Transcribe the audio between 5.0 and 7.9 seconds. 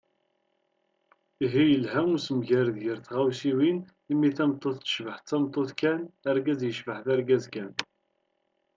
d tameṭṭut kan, argaz yecbeḥ d argaz kan.